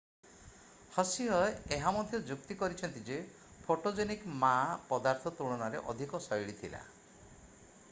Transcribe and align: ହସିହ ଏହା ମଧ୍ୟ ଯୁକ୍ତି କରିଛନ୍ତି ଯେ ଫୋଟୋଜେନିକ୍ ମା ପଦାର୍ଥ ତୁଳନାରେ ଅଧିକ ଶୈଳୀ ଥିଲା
ହସିହ 0.93 1.35
ଏହା 1.77 1.91
ମଧ୍ୟ 1.97 2.21
ଯୁକ୍ତି 2.29 2.57
କରିଛନ୍ତି 2.63 3.03
ଯେ 3.11 3.19
ଫୋଟୋଜେନିକ୍ 3.67 4.27
ମା 4.47 4.51
ପଦାର୍ଥ 4.89 5.35
ତୁଳନାରେ 5.43 5.87
ଅଧିକ 5.95 6.25
ଶୈଳୀ 6.31 6.61
ଥିଲା 6.65 6.85